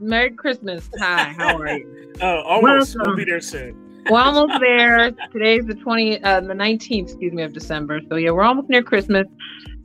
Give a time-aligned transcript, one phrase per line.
[0.00, 0.88] Merry Christmas.
[0.98, 2.12] Hi, how are you?
[2.20, 2.94] oh, almost.
[2.94, 3.10] Welcome.
[3.10, 4.04] We'll be there soon.
[4.08, 5.10] we're almost there.
[5.32, 8.00] Today's the 20, uh, the 19th, excuse me, of December.
[8.08, 9.26] So yeah, we're almost near Christmas.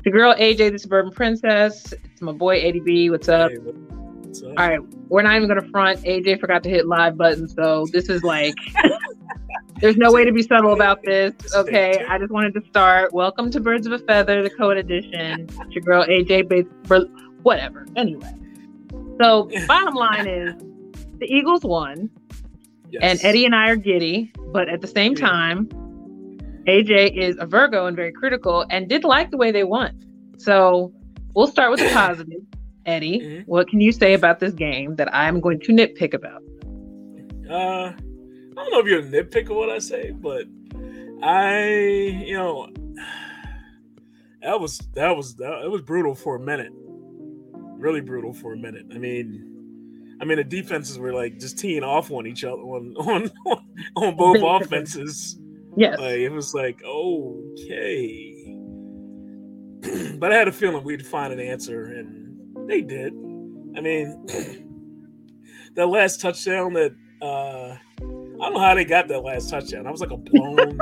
[0.04, 1.94] The girl AJ, the suburban princess.
[1.94, 3.09] It's my boy ADB.
[3.09, 3.52] What's up?
[3.52, 4.49] Hey, what's up?
[4.49, 6.02] All right, we're not even gonna front.
[6.02, 8.55] AJ forgot to hit live button, so this is like.
[9.80, 11.34] There's no way to be subtle about this.
[11.53, 13.11] Okay, I just wanted to start.
[13.14, 15.50] Welcome to Birds of a Feather, the Code Edition.
[15.50, 17.02] It's your girl AJ, for
[17.41, 17.86] whatever.
[17.98, 18.34] Anyway,
[19.22, 20.53] so bottom line is
[21.20, 22.09] the Eagles won,
[22.90, 23.02] yes.
[23.03, 25.67] and Eddie and I are giddy, but at the same time,
[26.67, 29.99] AJ is a Virgo and very critical and did like the way they won.
[30.38, 30.94] So
[31.36, 32.41] we'll start with the positive.
[32.86, 33.41] Eddie, mm-hmm.
[33.49, 36.41] what can you say about this game that I'm going to nitpick about?
[37.50, 37.94] Uh
[38.56, 40.45] I don't know if you're a nitpicker what I say, but
[41.23, 41.66] I,
[42.25, 42.67] you know,
[44.41, 46.72] that was that was that it was brutal for a minute,
[47.84, 48.86] really brutal for a minute.
[48.94, 52.95] I mean, I mean the defenses were like just teeing off on each other on
[52.98, 53.30] on
[53.95, 55.38] on both offenses.
[55.75, 58.56] Yes, like, it was like okay,
[60.17, 63.14] but I had a feeling we'd find an answer, and they did.
[63.75, 64.25] I mean,
[65.75, 66.95] that last touchdown that.
[67.22, 67.78] uh
[68.34, 69.88] I don't know how they got that last touchdown.
[69.88, 70.78] I was like a blown.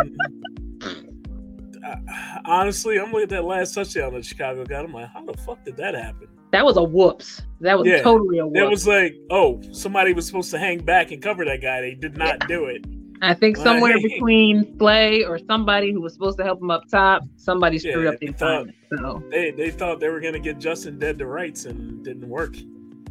[2.46, 4.86] honestly, I'm looking at that last touchdown that Chicago got.
[4.86, 6.28] I'm like, how the fuck did that happen?
[6.52, 7.42] That was a whoops.
[7.62, 8.60] That was yeah, totally a whoops.
[8.60, 11.82] It was like, oh, somebody was supposed to hang back and cover that guy.
[11.82, 12.48] They did not yeah.
[12.48, 12.86] do it.
[13.22, 17.24] I think somewhere between Slay or somebody who was supposed to help him up top,
[17.36, 18.76] somebody screwed yeah, up the assignment.
[18.98, 22.28] So they they thought they were going to get Justin dead to rights and didn't
[22.28, 22.58] work.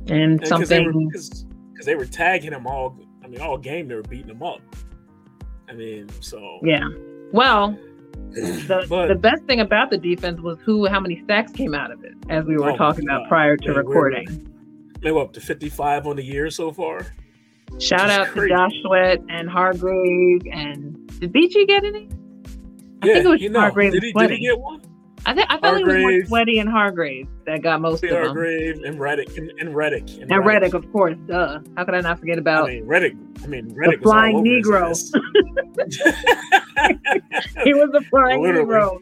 [0.07, 1.45] And, and something because
[1.85, 4.61] they, they were tagging him all I mean, all game they were beating him up.
[5.69, 6.89] I mean, so yeah.
[7.33, 7.79] Well,
[8.35, 11.91] the but, the best thing about the defense was who, how many sacks came out
[11.91, 14.47] of it, as we were oh talking about prior to recording.
[15.01, 17.07] They were up to fifty-five on the year so far.
[17.79, 18.49] Shout out crazy.
[18.49, 22.09] to Josh Sweat and Hargrave and did Beachy get any?
[23.03, 23.93] I yeah, think it was you know, Hargrave.
[23.93, 24.83] Did he, did he get one?
[25.27, 28.11] I think I thought Hargrave, it was more Sweaty and Hargrave that got most of
[28.11, 28.25] them.
[28.25, 30.75] Hargrave and Reddick and, and Reddick and, and Reddick.
[30.75, 31.17] of course.
[31.27, 31.61] Duh.
[31.77, 32.69] How could I not forget about?
[32.69, 33.15] I mean Reddick.
[33.43, 34.93] I mean Reddick the flying Negro.
[37.65, 38.67] he was a flying Literally.
[38.67, 38.99] Negro.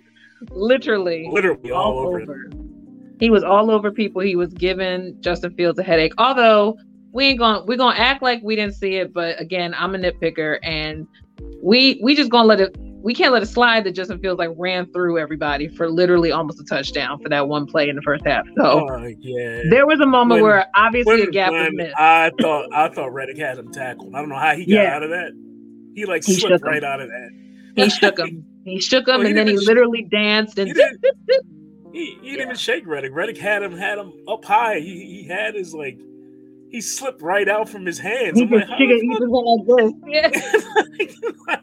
[0.50, 1.28] Literally.
[1.30, 2.22] Literally all, all over.
[2.22, 2.50] over.
[3.20, 4.22] He was all over people.
[4.22, 6.12] He was giving Justin Fields a headache.
[6.18, 6.78] Although
[7.12, 9.98] we ain't gonna we're gonna act like we didn't see it, but again, I'm a
[9.98, 11.06] nitpicker and
[11.62, 12.76] we we just gonna let it
[13.08, 16.60] we can't let it slide that Justin Fields like ran through everybody for literally almost
[16.60, 18.44] a touchdown for that one play in the first half.
[18.54, 21.94] So uh, yeah, there was a moment when, where obviously a gap was missed.
[21.98, 24.14] I thought I thought Reddick had him tackled.
[24.14, 24.94] I don't know how he got yeah.
[24.94, 25.32] out of that.
[25.94, 27.30] He like he slipped right out of that.
[27.76, 28.44] He shook him.
[28.66, 30.68] He shook him, well, and then he literally danced and.
[30.68, 31.00] He didn't,
[31.94, 33.12] he, he didn't even shake Reddick.
[33.14, 34.80] Reddick had him had him up high.
[34.80, 35.98] He he had his like
[36.68, 38.38] he slipped right out from his hands.
[38.38, 39.66] He I'm just, like, he just went
[40.06, 40.64] like this.
[41.46, 41.60] Yeah.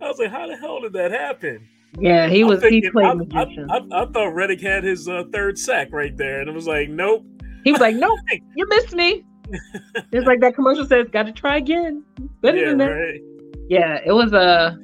[0.00, 1.66] I was like, how the hell did that happen?
[1.98, 2.60] Yeah, he was.
[2.60, 3.70] Thinking, he played I, magician.
[3.70, 6.66] I, I, I, thought Reddick had his uh, third sack right there, and it was
[6.66, 7.24] like, nope.
[7.64, 8.18] He was like, nope,
[8.56, 9.24] you missed me.
[10.12, 12.04] it's like that commercial says, "Got to try again."
[12.40, 12.86] Better yeah, than that.
[12.86, 13.20] Right.
[13.68, 14.38] Yeah, it was a.
[14.38, 14.76] Uh,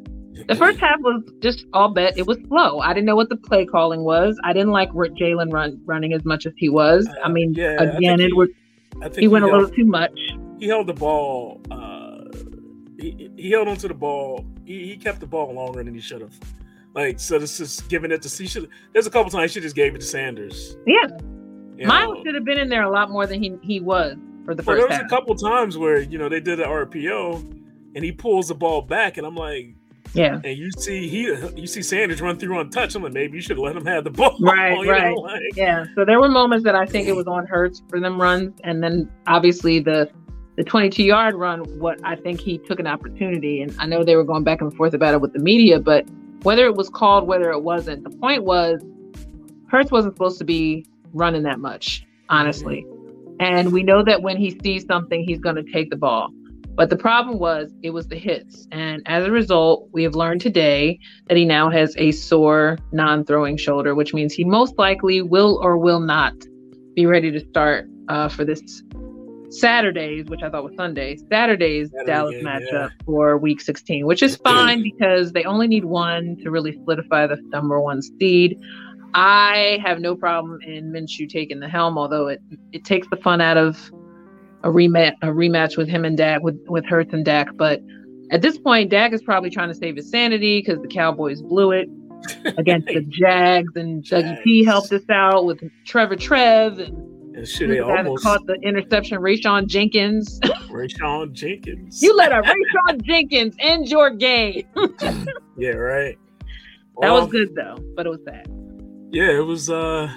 [0.47, 2.17] the first half was just all bet.
[2.17, 2.79] It was slow.
[2.81, 4.39] I didn't know what the play calling was.
[4.45, 7.09] I didn't like Jalen run running as much as he was.
[7.25, 8.49] I mean, uh, yeah, again, it was.
[9.15, 10.19] He, he went he a little too much.
[10.59, 11.61] He held the ball.
[11.71, 12.25] Uh,
[12.99, 14.45] he, he held onto the ball.
[14.69, 16.35] He, he kept the ball longer than he should have.
[16.95, 18.29] Like so, this is giving it to.
[18.29, 18.69] He should.
[18.93, 20.77] There's a couple times he just gave it to Sanders.
[20.87, 21.07] Yeah,
[21.75, 24.55] you Miles should have been in there a lot more than he he was for
[24.55, 24.67] the first.
[24.67, 25.07] Well, there was half.
[25.07, 28.83] a couple times where you know they did an RPO, and he pulls the ball
[28.83, 29.75] back, and I'm like,
[30.13, 30.41] yeah.
[30.45, 32.95] And you see he you see Sanders run through untouched.
[32.95, 34.37] I'm like, maybe you should let him have the ball.
[34.41, 35.17] Right, right.
[35.17, 35.87] Like, yeah.
[35.95, 38.83] So there were moments that I think it was on Hurts for them runs, and
[38.83, 40.11] then obviously the
[40.59, 43.63] the 22 yard run, what I think he took an opportunity.
[43.63, 46.05] And I know they were going back and forth about it with the media, but
[46.43, 48.83] whether it was called, whether it wasn't, the point was
[49.69, 52.85] Hurts wasn't supposed to be running that much, honestly.
[53.39, 56.31] And we know that when he sees something, he's going to take the ball.
[56.75, 58.67] But the problem was it was the hits.
[58.73, 63.25] And as a result, we have learned today that he now has a sore non
[63.25, 66.35] throwing shoulder, which means he most likely will or will not
[66.97, 68.83] be ready to start uh, for this
[69.51, 72.89] Saturdays, which I thought was Sundays, Saturdays Saturday Dallas game, matchup yeah.
[73.05, 77.37] for week 16, which is fine because they only need one to really solidify the
[77.45, 78.59] number one seed.
[79.15, 82.41] I have no problem in Minshew taking the helm, although it
[82.73, 83.91] it takes the fun out of
[84.65, 87.49] a rematch a rematch with him and Dak with with Hurts and Dak.
[87.57, 87.81] But
[88.31, 91.73] at this point, Dak is probably trying to save his sanity because the Cowboys blew
[91.73, 91.89] it
[92.59, 97.69] against the Jags, and Dougie P helped us out with Trevor Trev and And shit,
[97.69, 100.41] they almost caught the interception, Rayshawn Jenkins.
[100.69, 102.03] Rayshawn Jenkins.
[102.03, 104.65] you let a Rayshawn Jenkins end your game.
[105.57, 106.19] yeah, right.
[107.01, 108.49] That was good though, but it was sad.
[109.13, 109.71] Yeah, it was.
[109.71, 110.13] uh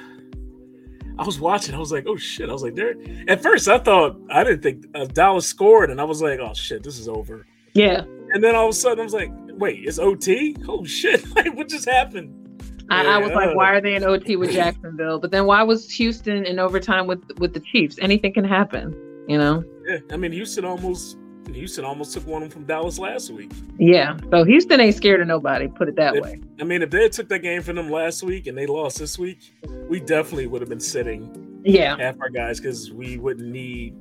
[1.20, 1.76] I was watching.
[1.76, 2.96] I was like, "Oh shit!" I was like, "There."
[3.28, 6.56] At first, I thought I didn't think uh, Dallas scored, and I was like, "Oh
[6.56, 7.46] shit, this is over."
[7.76, 8.02] Yeah,
[8.34, 10.56] And then all of a sudden, I was like, "Wait, it's OT?
[10.68, 11.24] Oh shit!
[11.36, 12.41] Like, what just happened?"
[12.92, 15.20] I, I was like, why are they in OT with Jacksonville?
[15.20, 17.98] But then why was Houston in overtime with with the Chiefs?
[18.02, 18.94] Anything can happen,
[19.28, 19.64] you know.
[19.88, 21.18] Yeah, I mean, Houston almost
[21.52, 23.52] Houston almost took one from Dallas last week.
[23.78, 25.68] Yeah, so Houston ain't scared of nobody.
[25.68, 26.40] Put it that If- way.
[26.60, 29.00] I mean, if they had took that game from them last week and they lost
[29.00, 29.40] this week,
[29.90, 33.96] we definitely would have been sitting Yeah, half our guys because we wouldn't need.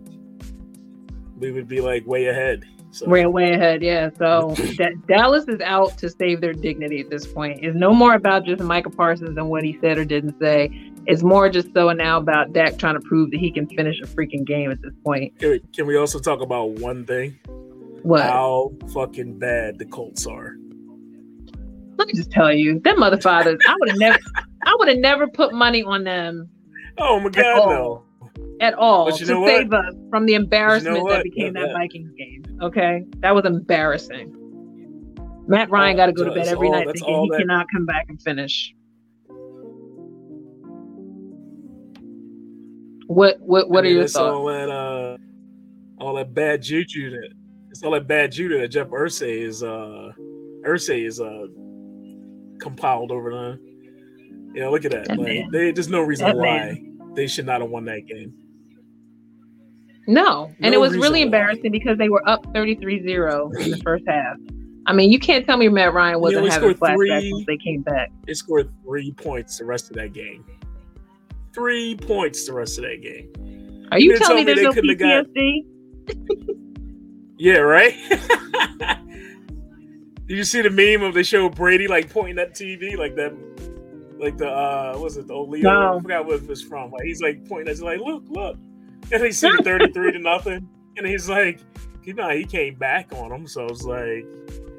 [1.38, 2.64] We would be like way ahead.
[2.92, 3.82] So we're way ahead.
[3.82, 7.60] Yeah, so that Dallas is out to save their dignity at this point.
[7.62, 10.70] It's no more about just Michael Parsons and what he said or didn't say.
[11.06, 14.06] It's more just so now about Dak trying to prove that he can finish a
[14.06, 15.38] freaking game at this point.
[15.38, 17.38] Can we, also talk about one thing?
[18.02, 18.22] What?
[18.22, 20.56] How fucking bad the Colts are.
[21.96, 23.58] Let me just tell you, them mother fathers.
[23.66, 24.18] I would have never,
[24.64, 26.50] I would have never put money on them
[27.00, 28.04] Oh my god, no.
[28.60, 31.10] At all to know save us from the embarrassment what?
[31.10, 31.78] that became Yeah, that yeah.
[31.78, 32.44] Vikings game.
[32.60, 34.36] Okay, that was embarrassing.
[35.48, 37.66] Matt Ryan Oh, got to go to bed every all- night thinking he that- cannot
[37.72, 38.74] come back and finish.
[43.06, 44.16] What what what I are your thoughts?
[44.16, 45.16] All that, uh,
[45.98, 47.30] all that bad juju that
[47.70, 50.12] it's all that bad juju that Jeff Irsay is uh
[50.64, 51.46] Irsay is uh
[52.60, 53.58] compiled over the.
[54.54, 55.08] Yeah, look at that.
[55.08, 56.82] That like, they, there's no reason That why
[57.14, 58.32] they should not have won that game.
[60.06, 61.26] No, and No it was really why.
[61.26, 64.36] embarrassing because they were up 33-0 in the first half.
[64.86, 67.58] I mean, you can't tell me Matt Ryan wasn't only having flashbacks three- once they
[67.58, 68.10] came back.
[68.26, 70.44] They scored three points the rest of that game.
[71.54, 73.86] Three points the rest of that game.
[73.92, 75.26] Are you didn't telling me there's no have got-
[77.38, 77.94] Yeah, right.
[80.26, 83.32] Did you see the meme of the show Brady like pointing at TV like that,
[84.20, 85.62] like the uh, was it the old Leo?
[85.62, 85.98] No.
[85.98, 86.90] I forgot what it was from.
[86.90, 88.56] Like he's like pointing at you like, look, look,
[89.10, 91.60] and he see the thirty three to nothing, and he's like,
[92.04, 94.26] you know, he came back on him, so it's like,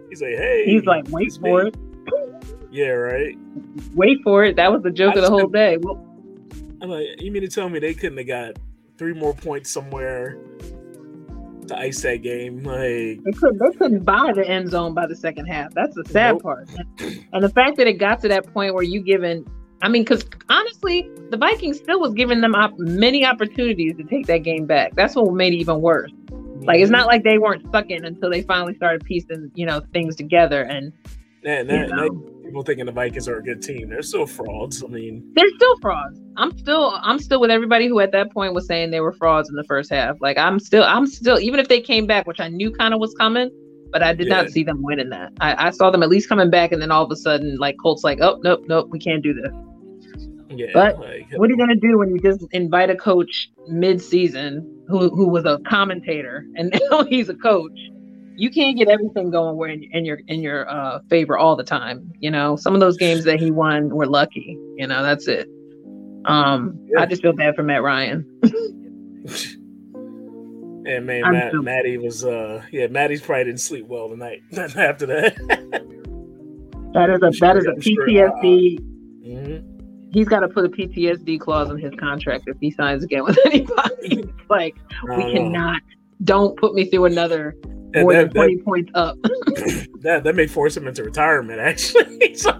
[0.09, 1.75] he's like, hey, He's like, wait for me." it,
[2.71, 3.37] Yeah, right.
[3.93, 4.55] wait for it.
[4.55, 5.77] That was the joke I of the whole day.
[5.77, 6.05] Well,
[6.81, 8.59] I'm like, you mean to tell me they couldn't have got
[8.97, 10.37] three more points somewhere
[11.67, 12.63] to ice that game?
[12.63, 13.59] Like, They couldn't.
[13.59, 15.73] They couldn't buy the end zone by the second half.
[15.73, 16.43] That's the sad Nope.
[16.43, 16.69] part.
[17.33, 19.45] And the fact that it got to that point where you given,
[19.81, 24.27] I mean, because honestly, the Vikings still was giving them op- many opportunities to take
[24.27, 24.95] that game back.
[24.95, 26.11] That's what made it even worse.
[26.63, 30.15] Like it's not like they weren't sucking until they finally started piecing, you know, things
[30.15, 30.61] together.
[30.61, 30.93] And
[31.43, 32.09] And you that, know.
[32.09, 33.87] that- people thinking the Vikings are a good team.
[33.89, 34.83] They're still frauds.
[34.83, 36.19] I mean, they're still frauds.
[36.35, 39.47] I'm still, I'm still with everybody who at that point was saying they were frauds
[39.49, 40.17] in the first half.
[40.19, 42.99] Like I'm still, I'm still, even if they came back, which I knew kind of
[42.99, 43.49] was coming,
[43.93, 44.41] but I did Yeah.
[44.41, 45.31] not see them winning that.
[45.39, 47.77] I, I saw them at least coming back, and then all of a sudden, like
[47.81, 49.51] Colts, like, oh nope, nope, we can't do this.
[50.49, 50.67] yeah.
[50.73, 55.09] But like, What are you gonna do when you just invite a coach mid-season who
[55.09, 57.77] who was a commentator and now he's a coach?
[58.41, 61.63] You can't get everything going where in, in your in your uh, favor all the
[61.63, 62.11] time.
[62.17, 64.57] You know, some of those games that he won were lucky.
[64.77, 65.47] You know, that's it.
[66.25, 67.01] Um, Yeah.
[67.01, 68.25] I just feel bad for Matt Ryan.
[69.93, 74.41] and man, I'm Matt, still- Maddie was uh, yeah, Maddie's probably didn't sleep well tonight.
[74.57, 75.35] after that.
[76.93, 78.79] That is a that is a PTSD.
[79.23, 79.67] Mhm.
[80.13, 83.37] He's got to put a PTSD clause in his contract if he signs again with
[83.45, 84.27] anybody.
[84.49, 84.75] Like
[85.15, 85.79] we cannot.
[86.23, 87.55] Don't put me through another
[87.95, 89.21] more that, than twenty points up.
[89.21, 91.59] that, that that may force him into retirement.
[91.59, 92.51] Actually, so,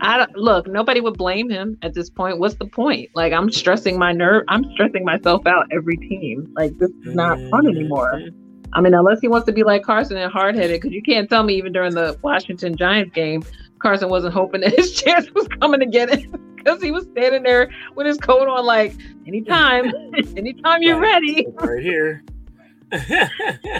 [0.00, 0.66] I don't, look.
[0.66, 2.38] Nobody would blame him at this point.
[2.38, 3.10] What's the point?
[3.14, 4.44] Like I'm stressing my nerve.
[4.48, 6.52] I'm stressing myself out every team.
[6.56, 8.12] Like this is not fun anymore.
[8.14, 8.34] Mhm.
[8.74, 11.28] I mean, unless he wants to be like Carson and hard headed, because you can't
[11.28, 13.42] tell me even during the Washington Giants game,
[13.80, 17.42] Carson wasn't hoping that his chance was coming to get it because he was standing
[17.42, 18.94] there with his coat on, like
[19.26, 19.92] anytime,
[20.36, 21.46] anytime you're ready.
[21.56, 22.24] right here.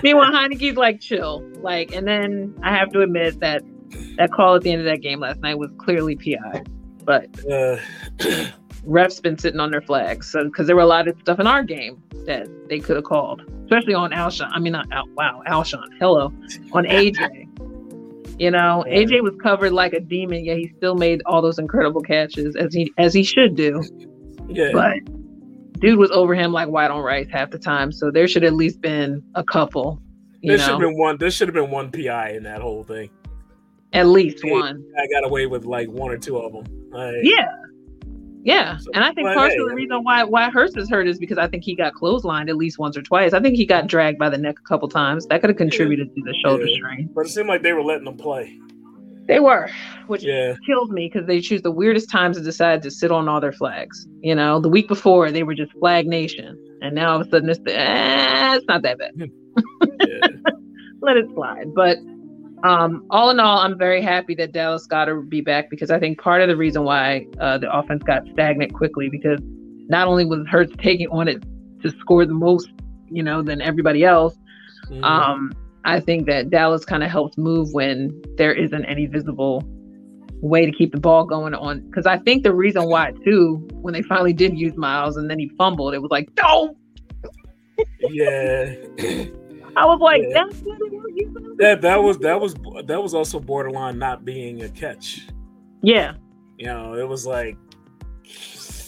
[0.02, 3.62] Meanwhile, Heinicke's like chill, like, and then I have to admit that
[4.16, 6.62] that call at the end of that game last night was clearly PI,
[7.04, 7.76] but uh,
[8.86, 10.30] refs been sitting on their flags.
[10.30, 13.04] So because there were a lot of stuff in our game that they could have
[13.04, 14.48] called, especially on Alshon.
[14.52, 15.84] I mean, not Al, wow, Alshon.
[15.98, 16.32] Hello,
[16.72, 17.48] on AJ.
[18.40, 22.00] You know, AJ was covered like a demon, yet he still made all those incredible
[22.00, 23.82] catches as he as he should do.
[24.48, 24.98] yeah, But
[25.82, 27.92] dude was over him like white on rice half the time.
[27.92, 30.00] So there should at least been a couple.
[30.40, 31.18] You there should have been one.
[31.18, 33.10] There should have been one PI in that whole thing.
[33.94, 34.52] at least Yeah.
[34.54, 34.82] one.
[34.98, 36.64] I got away with like one or two of them.
[36.90, 37.46] Like, Yeah.
[38.44, 41.18] Yeah, So, and I think partially hey, the reason why why Hurts is hurt is
[41.18, 43.34] because I think he got clotheslined at least once or twice.
[43.34, 45.26] I think he got dragged by the neck a couple times.
[45.26, 46.74] That could have contributed to the shoulder Yeah.
[46.76, 47.10] strain.
[47.14, 48.58] But it seemed like they were letting him play.
[49.28, 49.68] They were,
[50.08, 50.54] which Yeah.
[50.66, 53.52] kills me because they choose the weirdest times to decide to sit on all their
[53.52, 54.06] flags.
[54.20, 57.30] You know, the week before they were just Flag Nation, and now all of a
[57.30, 59.12] sudden it's the, eh, it's not that bad.
[60.00, 60.28] Yeah.
[61.02, 61.74] Let it slide.
[61.74, 61.98] But
[62.64, 65.98] um, all in all, I'm very happy that Dallas got to be back because I
[65.98, 69.40] think part of the reason why uh, the offense got stagnant quickly because
[69.88, 71.42] not only was Hurts taking on it
[71.82, 72.70] to score the most,
[73.10, 74.36] you know, than everybody else.
[74.90, 75.02] Mhm.
[75.04, 75.52] Um,
[75.84, 79.62] I think that Dallas kind of helps move when there isn't any visible
[80.40, 81.80] way to keep the ball going on.
[81.80, 85.38] Because I think the reason why too, when they finally did use Miles and then
[85.38, 86.76] he fumbled, it was like, no.
[88.00, 88.74] yeah.
[89.76, 90.44] I was like, Yeah.
[90.44, 91.56] that's what were using.
[91.58, 92.54] that that was that was
[92.86, 95.26] that was also borderline not being a catch.
[95.82, 96.14] Yeah,
[96.58, 97.56] You know, it was like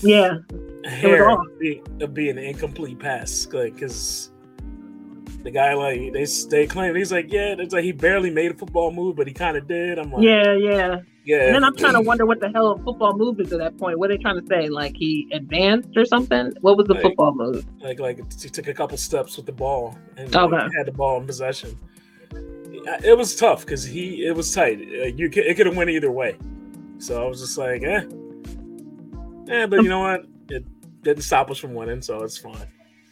[0.02, 0.36] yeah,
[0.84, 1.40] hair off.
[1.46, 4.30] of being, of being an incomplete pass, like because
[5.44, 8.54] the guy like they they claim he's like yeah, it's like he barely made a
[8.54, 9.98] football move, but he kind of did.
[9.98, 11.00] I'm like yeah, yeah.
[11.24, 11.44] yeah.
[11.46, 13.76] And then I'm trying to wonder what the hell a football move is at that
[13.78, 13.98] point.
[13.98, 14.68] What are they trying to say?
[14.68, 16.52] Like he advanced or something?
[16.62, 17.64] What was the Like- football move?
[17.80, 20.76] like like he took a couple steps with the ball and like, Okay.
[20.76, 21.78] had the ball in possession.
[22.32, 24.78] It was tough because he it was tight.
[24.80, 26.36] Uh, You could, it could have went either way.
[26.98, 28.02] So I was just like, eh,
[29.48, 29.66] eh.
[29.66, 30.24] But you know what?
[30.48, 30.64] It
[31.02, 32.66] didn't stop us from winning, so it's fine.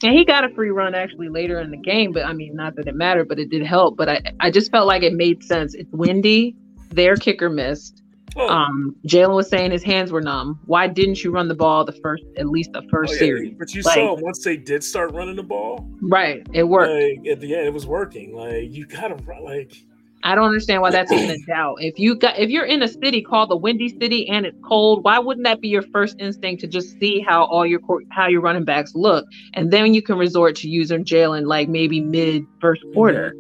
[0.05, 2.75] And he got a free run actually later in the game, but I mean, not
[2.77, 3.97] that it mattered, but it did help.
[3.97, 5.75] But I, I just felt like it made sense.
[5.75, 6.57] It's windy.
[6.91, 8.03] Their kicker missed.
[8.35, 10.59] Oh, Um, Jalen was saying his hands were numb.
[10.65, 13.55] Why didn't you run the ball the first, at least the first oh, yeah, series?
[13.59, 16.93] But you Like- saw once they did start running the ball, Right, it worked.
[16.93, 18.35] like at the end, it was working.
[18.35, 19.77] Like you gotta like
[20.25, 21.77] I don't understand why that's even a doubt.
[21.81, 25.05] If you got, if you're in a city called the Windy City and it's cold,
[25.05, 28.41] why wouldn't that be your first instinct to just see how all your how your
[28.41, 32.83] running backs look, and then you can resort to using Jalen like maybe mid first
[32.95, 33.35] quarter.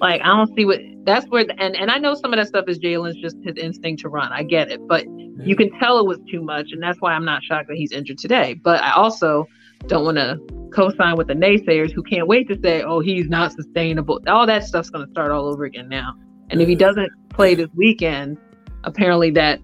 [0.00, 2.46] Like I don't see what that's where the, and and I know some of that
[2.46, 4.32] stuff is Jalen's just his instinct to run.
[4.32, 5.52] I get it, but you mm-hmm.
[5.54, 8.18] can tell it was too much, and that's why I'm not shocked that he's injured
[8.18, 8.54] today.
[8.54, 9.46] But I also
[9.88, 10.38] don't want to
[10.70, 14.64] co-sign with the naysayers who can't wait to say, "Oh, he's not sustainable." All that
[14.64, 16.14] stuff's going to start all over again now.
[16.50, 18.38] And if he doesn't play this weekend,
[18.84, 19.60] apparently that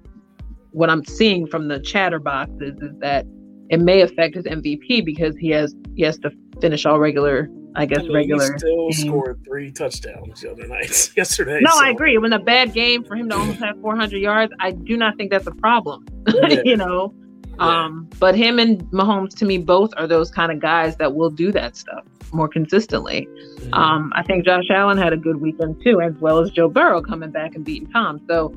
[0.71, 3.27] what I'm seeing from the chatterboxes is that
[3.71, 7.87] it may affect his MVP because he has he has to finish all regular, I
[7.87, 8.53] guess, I mean, regular.
[8.53, 9.09] He still game.
[9.09, 11.61] scored three touchdowns the other night yesterday.
[11.61, 12.15] No, so, I agree.
[12.15, 14.53] It was a bad game for him to almost have 400 yards.
[14.61, 16.07] I do not think that's a problem.
[16.49, 16.61] Yeah.
[16.65, 17.15] you know,
[17.59, 17.85] Yeah.
[17.85, 21.31] um, but him and Mahomes to me both are those kind of guys that will
[21.31, 23.29] do that stuff more consistently.
[23.61, 23.75] Mhm.
[23.75, 27.01] Um, I think Josh Allen had a good weekend too, as well as Joe Burrow
[27.01, 28.21] coming back and beating Tom.
[28.29, 28.53] So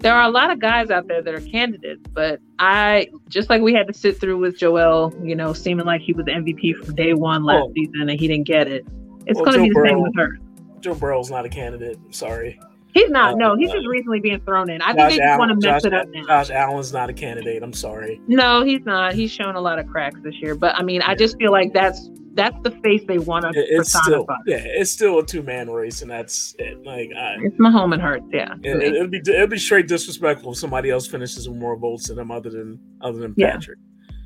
[0.00, 3.62] there are a lot of guys out there that are candidates, but I just like
[3.62, 6.74] we had to sit through with Joel, you know, seeming like he was the MVP
[6.74, 8.86] from day one last Well- season and he didn't get it.
[9.26, 10.38] It's Well, going to be the same Burrow- with her.
[10.80, 11.98] Joe Burrow's not a candidate.
[12.10, 12.60] Sorry.
[12.94, 13.34] He's not.
[13.34, 14.80] Uh, no, he's uh, just recently being thrown in.
[14.80, 16.22] I think they just want to mess Josh, it up now.
[16.26, 17.62] Josh Allen's not a candidate.
[17.62, 18.20] I'm sorry.
[18.28, 19.14] No, he's not.
[19.14, 20.54] He's shown a lot of cracks this year.
[20.54, 23.90] But I mean, I just feel like that's that's the face they want to it's
[23.90, 24.36] still personify.
[24.46, 26.84] yeah, it's still a two man race, and that's it.
[26.84, 28.26] Like I, It's Mahomes and Hurts.
[28.32, 28.54] Yeah.
[28.62, 32.08] it, it, would be it'd be straight disrespectful if somebody else finishes with more votes
[32.08, 33.52] than him, other than other than Yeah.
[33.52, 33.78] Patrick.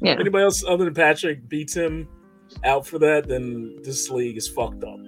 [0.03, 0.13] yeah.
[0.13, 2.07] Anybody else other than Patrick beats him
[2.65, 4.99] out for that, then this league is fucked up.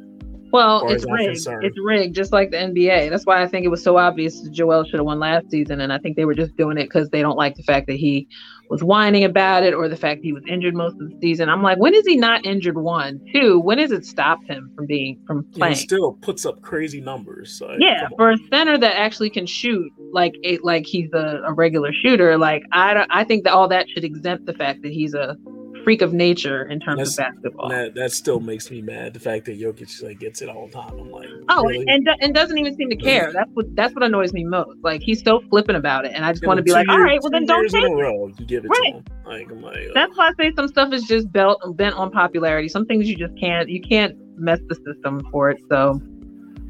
[0.52, 1.34] Well, it's rigged.
[1.34, 1.64] concerned.
[1.64, 3.10] It's rigged, just like the NBA.
[3.10, 5.80] That's why I think it was so obvious that Joel should have won last season,
[5.80, 7.96] and I think they were just doing it because they don't like the fact that
[7.96, 8.28] he
[8.70, 11.48] was whining about it or the fact he was injured most of the season.
[11.48, 12.78] I'm like, when is he not injured?
[12.78, 13.58] One, two.
[13.58, 15.74] When has it stopped him from being from playing?
[15.74, 17.60] he still puts up crazy numbers.
[17.60, 21.52] Like, yeah, for a center that actually can shoot like it, like he's a, a
[21.52, 22.38] regular shooter.
[22.38, 25.36] Like I, don't, I think that all that should exempt the fact that he's a
[25.84, 27.68] freak of nature in terms That's- of basketball.
[27.68, 29.14] That that still makes me mad.
[29.14, 30.98] The fact that Jokic like gets it all the time.
[30.98, 31.84] I'm like, Oh, really?
[31.88, 33.32] and and doesn't even seem to care.
[33.32, 34.78] That's what that's what annoys me most.
[34.82, 37.04] Like he's so flippant about it, and I just want to be like, all years-
[37.04, 38.02] right, well then don't take in a it.
[38.02, 38.28] row.
[38.38, 38.92] You give it Right.
[38.92, 39.04] to him.
[39.26, 42.10] Like I'm like, uh, That's why I say some stuff is just belt bent on
[42.10, 42.68] popularity.
[42.68, 45.60] Some things you just can't you can't mess the system for it.
[45.70, 46.00] So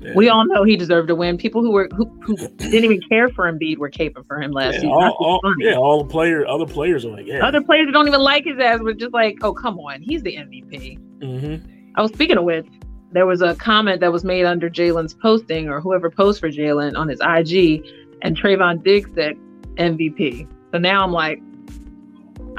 [0.01, 0.13] yeah.
[0.15, 1.37] we all know he deserved to win.
[1.37, 4.75] People who were who, who didn't even care for Embiid were caping for him last
[4.75, 4.91] yeah, season.
[4.91, 7.47] all, all, yeah, all the player, other players are like, yeah.
[7.47, 10.23] Other players that don't even like his ass were just like, oh come on, he's
[10.23, 10.99] the MVP.
[11.19, 11.67] mm-hmm.
[11.97, 12.67] Oh, speaking of which,
[13.13, 16.97] there was a comment that was made under Jalen's posting or whoever posted for Jalen
[16.97, 17.85] on his IG,
[18.23, 19.37] and Trevon Diggs said
[19.75, 20.47] MVP.
[20.73, 21.43] So now I'm like,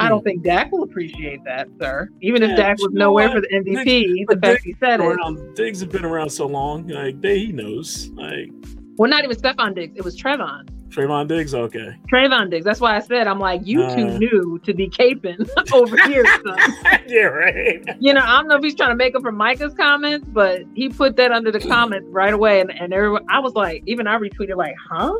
[0.05, 2.09] I don't think Dak will appreciate that, sir.
[2.21, 2.51] Even if.
[2.51, 5.55] Yeah, Dak was nowhere for the MVP, the but fact he said it.
[5.55, 6.87] Diggs have been around so long.
[6.87, 8.09] Like they, he knows.
[8.15, 8.49] Like
[8.97, 9.93] Well, not even Stefon Diggs.
[9.95, 10.67] It was Trevon.
[10.89, 11.95] Trevon Diggs, okay.
[12.11, 12.65] Trevon Diggs.
[12.65, 13.95] That's why I said I'm like, you Uh.
[13.95, 16.25] too new to be caping over here,
[17.07, 17.81] yeah, right.
[17.99, 20.63] You know, I don't know if he's trying to make up for Micah's comments, but
[20.75, 24.05] he put that under the comments right away, and and everyone, I was like, even
[24.05, 25.13] I retweeted like, huh?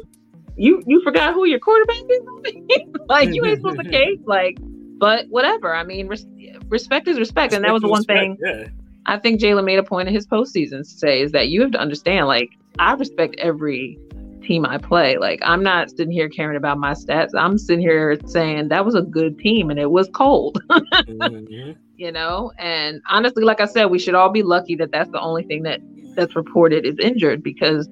[0.58, 2.84] You you forgot who your quarterback is?
[3.08, 4.58] like you ain't supposed to cape, like,
[5.02, 5.76] but whatever.
[5.76, 6.28] I mean, res-
[6.70, 8.68] respect is respect, and that was the one thing Yeah.
[9.08, 11.72] I think Jalen made a point in his postseason to say is that you have
[11.72, 13.98] to understand, like, I respect every
[14.44, 15.18] team I play.
[15.18, 17.32] Like, I'm not sitting here caring about my stats.
[17.36, 21.76] I'm sitting here saying that was a good team and it was cold, Mhm.
[21.98, 22.52] you know?
[22.60, 25.64] And honestly, like I said, we should all be lucky that that's the only thing
[25.64, 25.82] that
[26.16, 27.90] that's reported is injured because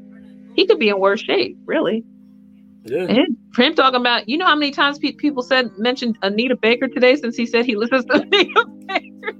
[0.55, 2.03] he could be in worse shape, really.
[2.89, 3.05] Yeah.
[3.05, 6.55] And for him talking about, you know how many times pe- people said, mentioned Anita
[6.55, 9.33] Baker today since he said he listens to Anita Baker?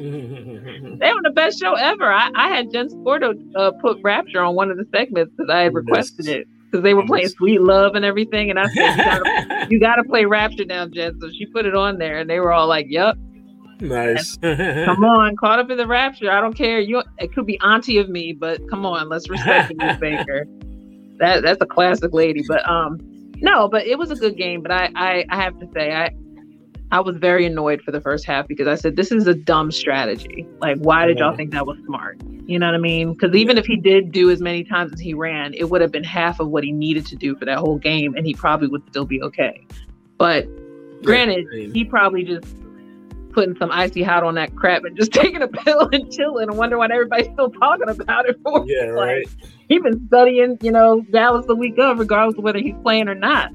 [0.00, 2.10] They were the best show ever.
[2.10, 5.60] I, I had Jen Sporto uh, put Rapture on one of the segments because I
[5.60, 9.04] had requested it because they were playing Sweet Love and everything, and I said you
[9.04, 11.18] gotta, you gotta play Rapture now, Jen.
[11.20, 13.16] So she put it on there, and they were all like, "Yep,
[13.80, 14.36] nice.
[14.38, 16.30] come on, caught up in the Rapture.
[16.30, 16.80] I don't care.
[16.80, 20.46] You, it could be auntie of me, but come on, let's respect Miss Baker.
[21.20, 22.42] That that's a classic lady.
[22.46, 22.98] But um,
[23.36, 24.62] no, but it was a good game.
[24.62, 26.10] But I I, I have to say I.
[26.92, 29.70] I was very annoyed for the first half because I said, this is a dumb
[29.70, 30.44] strategy.
[30.58, 32.20] Like, why did y'all think that was smart?
[32.46, 33.12] You know what I mean?
[33.12, 35.92] Because even if he did do as many times as he ran, it would have
[35.92, 38.66] been half of what he needed to do for that whole game, and he probably
[38.66, 39.64] would still be okay.
[40.18, 40.48] But
[41.04, 42.56] granted, he probably just
[43.32, 46.58] putting some icy hot on that crap and just taking a pill and chilling and
[46.58, 48.64] wonder why everybody's still talking about it for.
[48.66, 49.26] Yeah, right.
[49.68, 53.14] He's been studying, you know, Dallas the week of, regardless of whether he's playing or
[53.14, 53.52] not.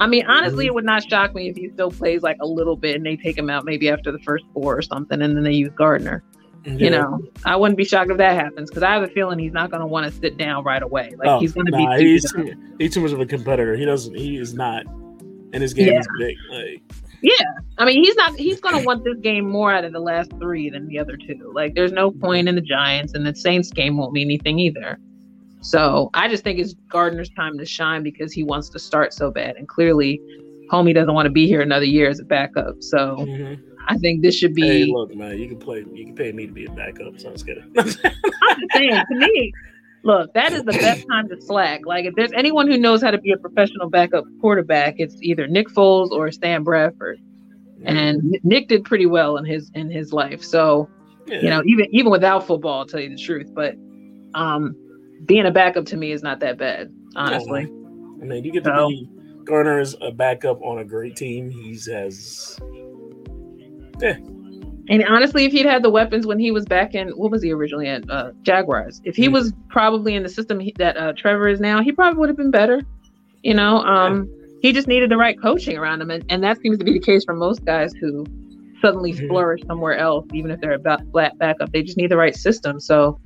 [0.00, 0.68] I mean, honestly, Mhm.
[0.68, 3.14] it would not shock me if he still plays like a little bit and they
[3.16, 6.22] take him out maybe after the first four or something, and then they use Gardner.
[6.66, 9.52] You know, I wouldn't be shocked if that happens because I have a feeling he's
[9.52, 11.12] not going to want to sit down right away.
[11.18, 12.04] Like Oh, he's going to nah, be.
[12.12, 13.76] he's too, he's too much of a competitor.
[13.76, 14.16] He doesn't.
[14.16, 14.86] He is not.
[15.52, 16.00] And his game Yeah.
[16.00, 16.36] is big.
[16.50, 16.82] Like,
[17.78, 18.36] I mean, he's not.
[18.36, 21.16] He's going to want this game more out of the last three than the other
[21.16, 21.52] two.
[21.54, 24.98] Like, there's no point in the Giants, and the Saints game won't mean anything either.
[25.60, 29.30] So I just think it's Gardner's time to shine because he wants to start so
[29.30, 30.20] bad, and clearly,
[30.70, 32.82] homie doesn't want to be here another year as a backup.
[32.82, 33.60] So mhm.
[33.88, 34.66] I think this should be.
[34.66, 35.84] hey, look, man, you can play.
[35.92, 37.18] You can pay me to be a backup.
[37.18, 37.64] So I was kidding.
[37.78, 37.98] I'm just
[38.74, 39.52] saying, to me,
[40.04, 41.80] look, that is the best time to slack.
[41.86, 45.46] Like, if there's anyone who knows how to be a professional backup quarterback, it's either
[45.46, 47.18] Nick Foles or Stan Bradford.
[47.84, 50.42] And Nick did pretty well in his in his life.
[50.42, 50.88] So
[51.26, 51.40] Yeah.
[51.42, 53.50] you know, even even without football, I'll tell you the truth.
[53.54, 53.74] But
[54.34, 54.74] um,
[55.26, 57.62] being a backup to me is not that bad, honestly.
[58.22, 59.08] I mean, you get to So- be
[59.44, 61.50] Gardner is a backup on a great team.
[61.50, 62.58] He's has.
[64.88, 67.52] And honestly, if he'd had the weapons when he was back in what was he
[67.52, 69.32] originally at uh, Jaguars, if he Mm.
[69.32, 72.36] was probably in the system he, that uh, Trevor is now, he probably would have
[72.36, 72.82] been better.
[73.42, 74.28] You know, um,
[74.62, 76.98] he just needed the right coaching around him, and, and that seems to be the
[77.00, 78.26] case for most guys who
[78.82, 79.28] suddenly Mhm.
[79.28, 81.72] flourish somewhere else, even if they're about flat backup.
[81.72, 82.78] They just need the right system.
[82.80, 83.18] So,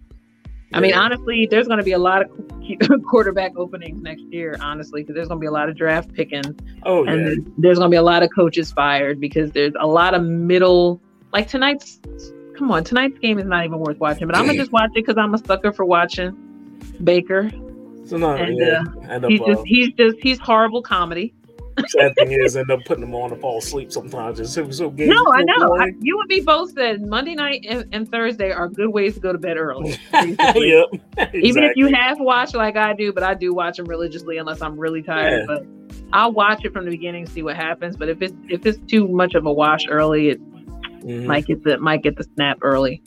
[0.75, 2.31] I mean, honestly, there's going to be a lot of
[3.11, 6.43] quarterback openings next year, honestly, because there's going to be a lot of draft picking
[6.85, 7.13] Oh yeah.
[7.13, 10.23] and there's, there's gonna be a lot of coaches fired because there's a lot of
[10.23, 11.01] middle
[11.33, 12.01] like tonight's
[12.57, 15.07] come on tonight's game is not even worth watching but i'm gonna just watch it
[15.07, 16.33] because i'm a sucker for watching
[17.05, 17.51] baker
[18.05, 18.83] so no, and, yeah.
[19.11, 19.31] end up.
[19.31, 21.35] he's uh, just he's just he's horrible comedy
[21.87, 24.41] sad thing is, end up putting them on to fall asleep sometimes.
[24.41, 27.65] It's so, so games no i know I, you and me both said monday night
[27.69, 30.87] and, and thursday are good ways to go to bed early yep.
[31.35, 34.63] even if you half watch like i do but i do watch them religiously unless
[34.63, 35.47] i'm really tired Yeah.
[35.47, 35.67] but
[36.13, 39.07] i'll watch it from the beginning see what happens but if it's if it's too
[39.07, 40.41] much of a wash early it
[41.03, 41.25] Mhm.
[41.27, 43.03] might get the might get the snap early.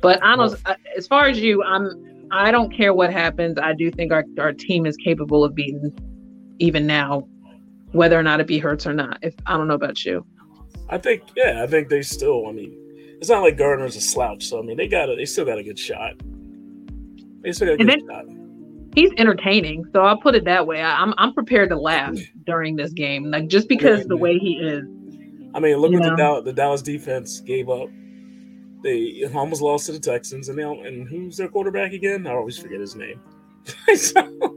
[0.00, 1.90] But honest, uh, as far as you, I'm
[2.30, 3.58] I don't care what happens.
[3.58, 5.92] I do think our our team is capable of beating
[6.58, 7.28] even now,
[7.92, 9.18] whether or not it be hurts or not.
[9.22, 10.24] If I don't know about you,
[10.88, 12.46] I think, yeah, I think they still.
[12.48, 12.76] I mean,
[13.20, 14.44] it's not like Gardner's a slouch.
[14.44, 16.14] So I mean, they got a, they still got a good shot.
[17.42, 18.24] They still got a good shot.
[18.94, 19.84] he's entertaining.
[19.92, 20.82] So I'll put it that way.
[20.82, 24.54] I, I'm I'm prepared to laugh during this game, like just because the way he
[24.54, 24.84] is.
[25.54, 26.16] I mean, look You what the.
[26.16, 27.88] Dallas, the Dallas defense gave up.
[28.82, 32.26] They almost lost to the Texans, and they and who's their quarterback again?
[32.26, 33.20] I always forget his name.
[33.94, 34.56] so,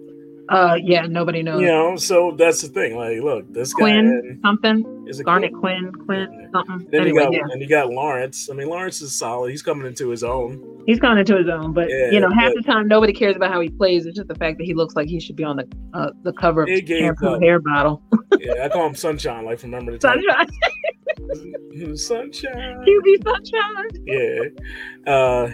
[0.50, 1.60] Uh, yeah, nobody knows.
[1.62, 2.96] you know, so that's the thing.
[2.96, 6.88] Like, look, this Quinn guy something, is a Garnet Quinn, Quinn something.
[6.92, 7.42] Then anyway, you got yeah.
[7.52, 8.50] and you got Lawrence.
[8.52, 9.50] I mean, Lawrence is solid.
[9.50, 10.84] He's coming into his own.
[10.86, 13.36] He's coming into his own, but Yeah, you know, half but- the time nobody cares
[13.36, 14.06] about how he plays.
[14.06, 16.34] It's just the fact that he looks like he should be on the uh, the
[16.34, 18.02] cover of shampoo hair bottle.
[18.38, 19.46] Yeah, I call him Sunshine.
[19.46, 20.22] Like from remember the time.
[20.22, 22.86] Sunshine, Sunshine.
[22.86, 23.90] QB sunshine.
[24.06, 25.12] Yeah.
[25.12, 25.50] Uh,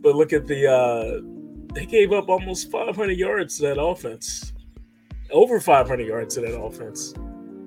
[0.00, 0.70] but look at the.
[0.70, 1.35] Uh,
[1.76, 4.52] they gave up almost 500 yards to that offense.
[5.30, 7.12] over 500 yards to that offense,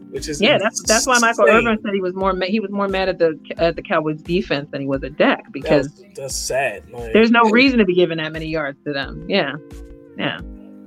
[0.10, 1.46] which is Yeah, that's that's why Michael.
[1.48, 4.68] Irvin said he was more he was more mad at the at the Cowboys defense
[4.72, 6.90] than he was at Dak because That's, that's sad.
[6.90, 9.30] Like, there's no reason to be giving that many yards to them.
[9.30, 9.56] Yeah,
[10.18, 10.40] yeah.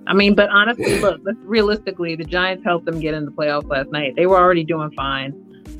[0.09, 3.69] I mean, but honestly, look, let's realistically, the Giants helped them get in the playoffs
[3.69, 4.17] last night.
[4.17, 5.33] They were already doing fine.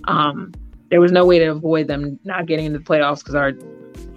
[0.05, 0.53] Um,
[0.91, 3.53] there was no way to avoid them not getting into the playoffs because our,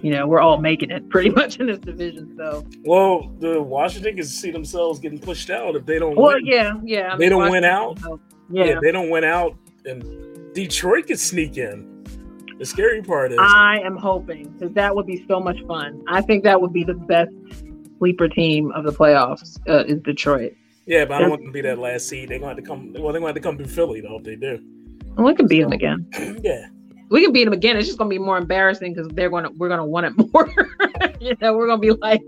[0.02, 2.34] you know, we're all making it pretty much in this division.
[2.36, 6.46] So, Well, the Washington can see themselves getting pushed out if they don't well, win.
[6.46, 7.14] yeah, yeah.
[7.14, 8.20] I They don't win Washington- out?
[8.50, 8.64] Yeah.
[8.64, 11.92] If they don't win out, and Detroit could sneak in.
[12.58, 16.02] The scary part is, I am hoping because that would be so much fun.
[16.08, 17.30] I think that would be the best
[17.98, 20.54] sleeper team of the playoffs uh, is Detroit.
[20.86, 22.28] yeah, but I don't want them to be that last seed.
[22.30, 22.92] They're going to have to come.
[23.02, 24.58] Well, they're going to have to come through Philly though if they do.
[25.16, 26.06] And we can beat them again.
[26.42, 26.68] yeah,
[27.08, 27.76] We can beat them again.
[27.76, 30.52] It's just gonna be more embarrassing because they're gonna we're gonna want it more.
[31.20, 32.22] you know, we're gonna be like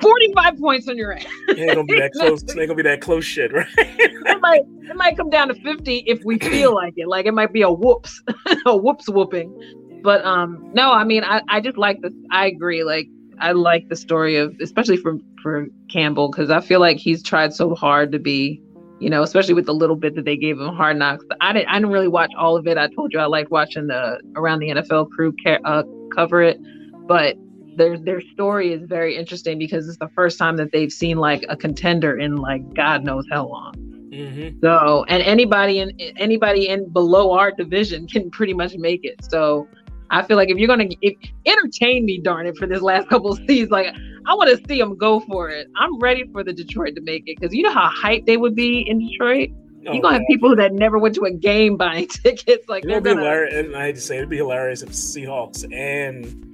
[0.00, 1.24] forty five points on your ass.
[1.48, 2.42] it ain't gonna be that close.
[2.42, 3.66] It ain't gonna be that close shit, right?
[3.78, 7.08] It might it might come down to fifty if we feel like it.
[7.08, 8.22] Like it might be a whoops,
[8.66, 10.00] a whoops whooping.
[10.02, 12.12] But um, no, I mean, I I just like this.
[12.30, 12.84] I agree.
[12.84, 17.22] Like I like the story of especially for for Campbell because I feel like he's
[17.22, 18.62] tried so hard to be.
[19.02, 21.24] You know, especially with the little bit that they gave him hard knocks.
[21.40, 21.68] I didn't.
[21.68, 22.78] I didn't really watch all of it.
[22.78, 25.34] I told you I liked watching the around the NFL crew
[25.64, 25.82] uh,
[26.14, 26.60] cover it,
[27.08, 27.36] but
[27.76, 31.44] their their story is very interesting because it's the first time that they've seen like
[31.48, 33.74] a contender in like God knows how long.
[34.12, 34.58] mm-hmm.
[34.62, 39.24] So, and anybody in anybody in below our division can pretty much make it.
[39.24, 39.66] So,
[40.12, 43.32] I feel like if you're gonna if, entertain me, darn it, for this last couple
[43.32, 43.86] of seasons, like
[44.26, 45.68] I want to see them go for it.
[45.76, 48.54] I'm ready for the Detroit to make it because you know how hyped they would
[48.54, 49.50] be in Detroit.
[49.86, 52.68] Oh, you're gonna have oh, people that never went to a game buying tickets.
[52.68, 53.22] Like they're be gonna.
[53.22, 56.51] hilarious, and I to say it, it'd be hilarious if Seahawks and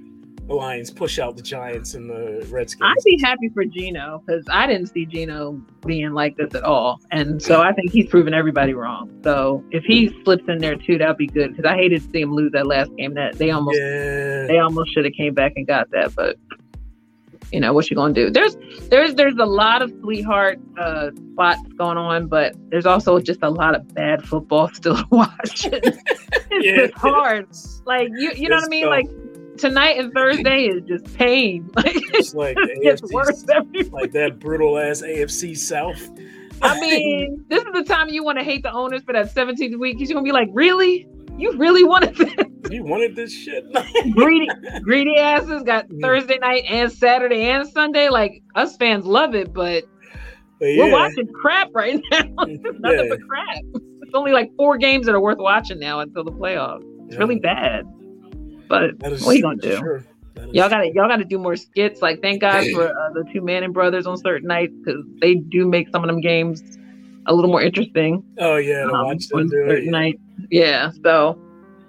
[0.55, 2.83] Lions push out the Giants and the Redskins.
[2.83, 7.01] I'd be happy for Geno because I didn't see Geno being like this at all,
[7.11, 9.11] and so I think he's proven everybody wrong.
[9.23, 12.21] So if he slips in there too, that'd be good because I hated to see
[12.21, 13.15] him lose that last game.
[13.15, 16.37] That they almost yeah, they almost should have came back and got that, but
[17.53, 18.31] you know what you gonna do?
[18.31, 18.57] There's
[18.89, 23.51] there's there's a lot of sweetheart uh, spots going on, but there's also just a
[23.51, 25.67] lot of bad football still to watch.
[25.73, 25.99] it's
[26.51, 27.49] Yeah, just hard.
[27.87, 28.85] Like you you know what I mean?
[28.85, 28.91] tough.
[28.91, 29.28] Like
[29.59, 31.71] tonight and Thursday is just pain.
[31.77, 36.01] Like It's like the it gets AFC worse every like that brutal ass AFC South.
[36.63, 39.79] I mean, this is the time you want to hate the owners for that 17th
[39.79, 41.07] week because you're gonna be like, really?
[41.37, 42.35] You really wanted this?
[42.71, 43.65] you wanted this shit.
[44.13, 44.49] greedy,
[44.83, 45.99] greedy asses got Yeah.
[46.03, 48.09] Thursday night and Saturday and Sunday.
[48.09, 49.85] Like us fans love it, but
[50.59, 52.23] But we're watching crap right now.
[52.37, 53.03] Nothing Yeah.
[53.09, 53.57] but crap.
[54.03, 56.83] It's only like four games that are worth watching now until the playoffs.
[57.07, 57.85] It's really bad.
[58.69, 59.69] But is what you gonna do?
[59.97, 60.03] is
[60.53, 62.01] y'all gotta y'all gotta do more skits.
[62.03, 65.67] Like thank God for uh, the two Manning brothers on certain nights because they do
[65.67, 66.63] make some of them games
[67.27, 68.23] a little more interesting.
[68.39, 69.85] Oh yeah, um, watch them do it.
[69.85, 70.19] nights.
[70.51, 70.91] Yeah.
[71.05, 71.39] So,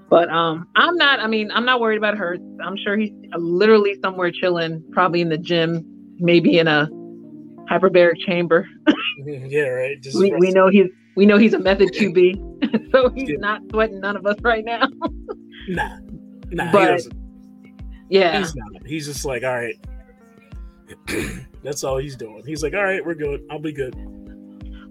[0.10, 1.20] but um, I'm not.
[1.20, 2.38] I mean, I'm not worried about her.
[2.63, 5.86] I'm sure he's literally somewhere chilling, probably in the gym,
[6.18, 6.89] maybe in a
[7.70, 8.68] hyperbaric chamber.
[9.26, 9.98] Yeah, right.
[10.15, 10.88] We, we know he's
[11.18, 13.36] we know he's a method QB, so he's Yeah.
[13.39, 14.88] not sweating none of us right now.
[15.68, 15.98] Nah,
[16.51, 16.65] nah.
[16.65, 17.13] he But- doesn't.
[18.09, 18.39] Yeah.
[18.39, 18.85] He's not.
[18.88, 19.75] He's just like, all right.
[21.63, 22.41] That's all he's doing.
[22.45, 23.41] He's like, all right, we're good.
[23.51, 23.93] I'll be good.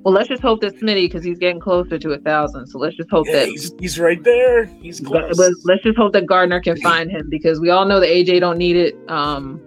[0.04, 2.68] Well, let's just hope that Smitty, because he's getting closer to a thousand.
[2.68, 3.48] So let's just hope Yeah, that.
[3.48, 4.66] he's, he's right there.
[4.66, 5.36] He's close.
[5.36, 8.38] but let's just hope that Gardner can find him because we all know that AJ
[8.40, 8.94] don't need it.
[9.10, 9.60] Um,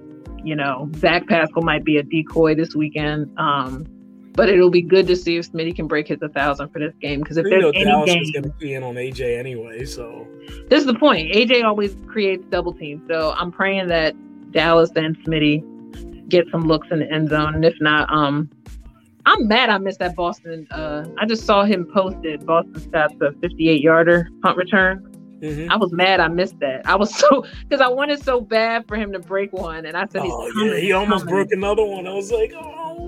[0.43, 3.30] you know, Zach Pascal might be a decoy this weekend.
[3.38, 3.86] Um,
[4.34, 6.94] but it'll be good to see if Smitty can break his a thousand for this
[7.02, 9.38] game because if there's know any Dallas game, is going to be in on AJ
[9.38, 10.28] anyway, so
[10.70, 11.34] this is the point.
[11.34, 14.15] AJ always creates double teams, so I'm praying that
[14.52, 18.50] Dallas and Smitty get some looks in the end zone, and if not, um.
[19.24, 20.65] I'm mad I missed that Boston.
[20.72, 25.08] Uh, I just saw him posted Boston stats a 58 yarder punt return.
[25.41, 25.70] Mhm.
[25.70, 26.86] I was mad I missed that.
[26.86, 30.08] I was so because I wanted so bad for him to break one, and I
[30.08, 32.08] said, Oh yeah, he almost broke another one.
[32.08, 33.01] I was like, oh.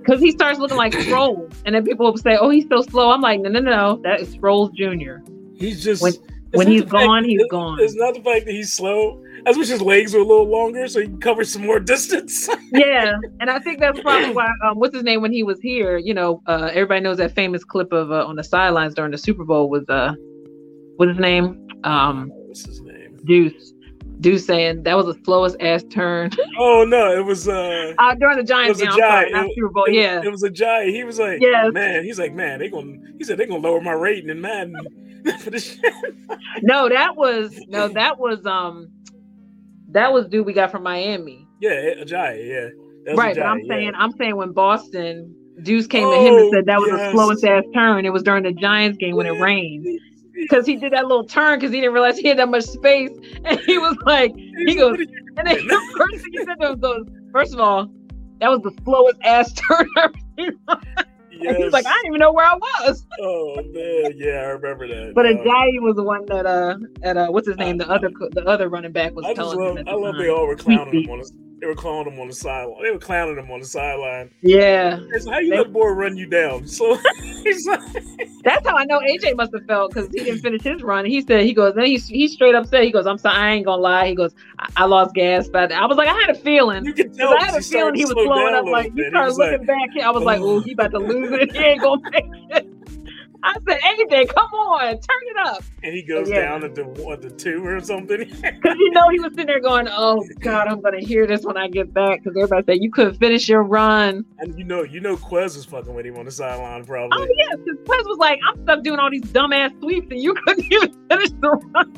[0.00, 3.10] Because he starts looking like Sproles, and then people will say, "Oh, he's so slow."
[3.10, 5.22] I'm like, no, no, no, that is Sproles Jr.
[5.54, 6.12] He's just When-
[6.52, 7.78] when he's the fact- gone, he's it's- gone.
[7.80, 9.22] It's not the fact that he's slow.
[9.46, 12.48] I wish his legs were a little longer so he can cover some more distance.
[12.72, 14.48] yeah, and I think that's probably why.
[14.64, 15.96] Um, what's his name when he was here?
[15.96, 19.18] You know, uh, everybody knows that famous clip of uh, on the sidelines during the
[19.18, 20.14] Super Bowl with uh,
[20.96, 21.66] what's his name?
[21.84, 23.16] Um, What's his name?
[23.24, 23.72] Deuce.
[24.20, 28.36] Deuce saying that was the slowest ass turn Oh no, it was uh uh, during
[28.36, 29.04] the Giants It was a game.
[29.04, 29.46] I'm sorry, giant.
[29.50, 29.84] It- Super Bowl.
[29.86, 30.94] it, yeah, it was a giant.
[30.94, 31.72] He was like, Yes.
[31.72, 34.74] man, he's like, man, they gonna he said they gonna lower my rating in Madden
[35.40, 35.78] for this
[36.62, 38.88] no, that was no, that was um,
[39.90, 41.46] that was dude we got from Miami.
[41.60, 43.14] Yeah, a giant, yeah.
[43.14, 43.74] Right, but I'm Ajayi, yeah.
[43.74, 47.10] saying I'm saying when Boston Deuce came to him and Oh, said that was the
[47.12, 48.06] slowest ass turn.
[48.06, 49.86] It was during the Giants game when it rained
[50.34, 53.10] because he did that little turn because he didn't realize he had that much space,
[53.44, 56.80] and he was like, he goes, and then the first thing he said to him
[56.80, 57.90] goes, first of all,
[58.40, 60.58] that was the slowest ass turn I've ever seen.
[61.42, 63.06] And he was like, I didn't even know where I was.
[63.18, 65.14] Oh man, yeah, I remember that.
[65.14, 68.10] But Uh, Ajayi was the one that uh at uh what's his name the other
[68.32, 69.88] the other running back was I telling love, him.
[69.88, 70.22] I love time.
[70.22, 72.82] they all were clowning him on the, they were clowning him on the sideline.
[72.82, 74.30] They were clowning him on the sideline.
[74.40, 76.66] Yeah, It's how you They- let the boy run you down.
[76.66, 76.90] So
[77.66, 77.80] like,
[78.42, 81.04] that's how I know AJ must have felt because he didn't finish his run.
[81.04, 83.50] He said he goes then he he straight up said he goes I'm sorry I
[83.52, 86.30] ain't gonna lie he goes I, I lost gas but I was like I had
[86.30, 86.84] a feeling.
[86.84, 88.64] you can tell I had a feeling he was slowing slowing up.
[88.66, 89.04] Like you.
[89.04, 91.30] He started was like, looking back, I was like, "Oh." "Oh, he about to lose
[91.32, 91.52] it.
[91.52, 92.59] He ain't gonna make it."
[93.42, 96.42] I said, "AJ, come on, turn it up," and he goes Yeah.
[96.42, 98.18] down at the what the two or something.
[98.42, 101.56] because you know he was sitting there going, "Oh God, I'm gonna hear this when
[101.56, 104.24] I get back." Because everybody said you couldn't finish your run.
[104.38, 107.18] and you know, you know, Quez was fucking with him on the sideline, probably.
[107.18, 110.34] Oh yeah, because Quez was like, "I'm stuck doing all these dumbass sweeps, and you
[110.46, 111.92] couldn't even finish the run."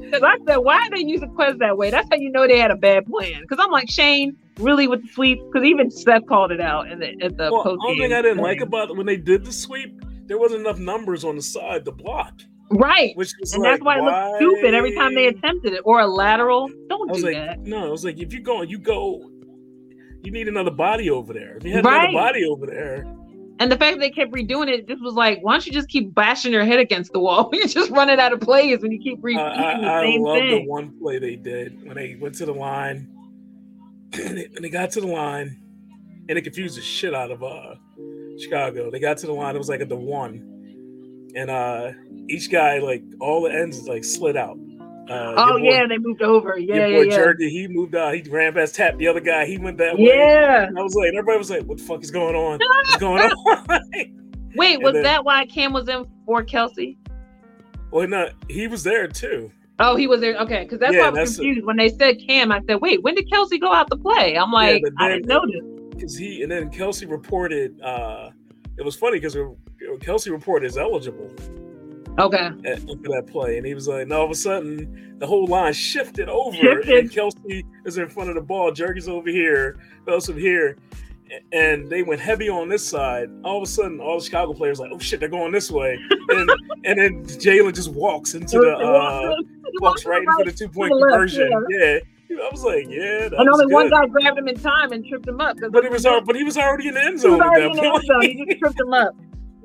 [0.00, 2.58] Because I said, "Why are they using Quez that way?" That's how you know they
[2.58, 3.42] had a bad plan.
[3.42, 5.42] Because I'm like, Shane, really with the sweeps?
[5.52, 8.22] Because even Seth called it out in the at the Well, post only thing I
[8.22, 11.84] didn't like about when they did the sweep, there wasn't enough numbers on the side
[11.84, 13.16] to block, right.
[13.16, 14.26] which And like, that's why it why?
[14.28, 16.68] looked stupid every time they attempted it or a lateral.
[16.88, 17.60] Don't I do like, that.
[17.60, 19.30] no, I was like, if you're going, you go.
[20.22, 21.56] You need another body over there.
[21.58, 22.08] If you had Right.
[22.08, 23.06] another body over there,
[23.60, 25.88] And the fact that they kept redoing it, just was like, why don't you just
[25.88, 27.48] keep bashing your head against the wall?
[27.52, 30.22] You're just running out of plays when you keep I, repeating I, the I same
[30.22, 33.08] love the one play they did when they went to the line.
[34.14, 35.56] and they, and they got to the line,
[36.28, 37.76] and it confused the shit out of uh
[38.38, 38.90] Chicago.
[38.90, 39.54] They got to the line.
[39.54, 41.92] It was like at the one, and uh
[42.28, 44.58] each guy like all the ends like slid out.
[45.08, 46.58] Uh, Oh boy- yeah, they moved over.
[46.58, 47.16] Yeah, your yeah, boy yeah.
[47.16, 48.14] Jerky, he moved out.
[48.14, 49.46] He ran past tap the other guy.
[49.46, 50.06] He went that way.
[50.06, 50.68] Yeah.
[50.76, 52.58] I was like, everybody was like, "What the fuck is going on?
[52.84, 53.80] What's going on?"
[54.56, 56.96] Wait, was then- that why Cam was in for Kelce?
[57.92, 59.50] well, no, he was there too.
[59.78, 60.34] Oh, he was there.
[60.38, 62.50] Okay, because that's Yeah, why I was that's a- confused when they said Cam.
[62.50, 64.36] I said, wait, when did Kelce go out to play?
[64.36, 65.60] I'm like, but I didn't notice.
[65.96, 67.80] Because he and then Kelce reported.
[67.80, 68.30] uh
[68.78, 69.36] It was funny because
[70.00, 71.30] Kelce reported is eligible
[72.18, 75.26] Okay, at, for that play, and he was like, and all of a sudden the
[75.26, 76.98] whole line shifted over, Shifted.
[76.98, 80.76] and Kelce is in front of the ball, Jerky's over here, Phelps over here.
[81.52, 83.28] And they went heavy on this side.
[83.44, 85.98] All of a sudden, all the Chicago players like, "Oh shit, they're going this way!"
[86.28, 86.48] And
[86.84, 89.34] and then Jalen just walks into the uh,
[89.80, 91.66] walks right into the two point to the left, conversion.
[91.68, 91.98] Yeah.
[92.30, 95.26] I was like, yeah, that and only one guy grabbed him in time and tripped
[95.28, 95.56] him up.
[95.70, 97.66] But he was al- but he was already in the end he was zone already
[97.66, 98.22] in that the end zone.
[98.22, 99.14] He just tripped him up.